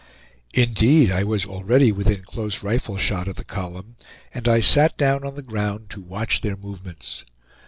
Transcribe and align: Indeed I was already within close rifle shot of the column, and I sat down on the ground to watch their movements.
Indeed 0.55 1.11
I 1.11 1.23
was 1.23 1.45
already 1.45 1.91
within 1.91 2.23
close 2.23 2.63
rifle 2.63 2.97
shot 2.97 3.27
of 3.27 3.35
the 3.35 3.43
column, 3.43 3.95
and 4.33 4.47
I 4.47 4.59
sat 4.59 4.97
down 4.97 5.23
on 5.23 5.35
the 5.35 5.43
ground 5.43 5.91
to 5.91 6.01
watch 6.01 6.41
their 6.41 6.57
movements. 6.57 7.23